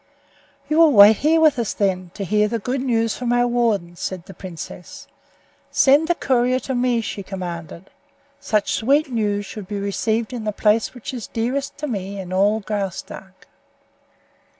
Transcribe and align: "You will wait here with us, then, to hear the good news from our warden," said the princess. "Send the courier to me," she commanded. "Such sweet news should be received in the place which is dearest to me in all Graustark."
"You 0.67 0.79
will 0.79 0.93
wait 0.93 1.17
here 1.17 1.39
with 1.39 1.59
us, 1.59 1.73
then, 1.73 2.09
to 2.15 2.25
hear 2.25 2.47
the 2.47 2.57
good 2.57 2.81
news 2.81 3.15
from 3.15 3.31
our 3.31 3.45
warden," 3.45 3.95
said 3.95 4.25
the 4.25 4.33
princess. 4.33 5.05
"Send 5.69 6.07
the 6.07 6.15
courier 6.15 6.57
to 6.61 6.73
me," 6.73 7.01
she 7.01 7.21
commanded. 7.21 7.91
"Such 8.39 8.71
sweet 8.73 9.11
news 9.11 9.45
should 9.45 9.67
be 9.67 9.77
received 9.77 10.33
in 10.33 10.43
the 10.43 10.51
place 10.51 10.95
which 10.95 11.13
is 11.13 11.27
dearest 11.27 11.77
to 11.77 11.87
me 11.87 12.19
in 12.19 12.33
all 12.33 12.61
Graustark." 12.61 13.45